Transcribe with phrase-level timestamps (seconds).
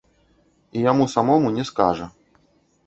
[0.75, 2.11] І яму самому не скажа.